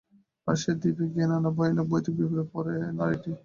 আর 0.47 0.55
সে 0.61 0.71
দ্বীপে 0.81 1.05
গিয়েই 1.11 1.29
নানা 1.31 1.49
ভয়ানক 1.57 1.85
ও 1.85 1.89
ভৌতিক 1.91 2.13
বিপদে 2.19 2.43
পড়ে 2.53 2.73
নারীটি। 2.97 3.31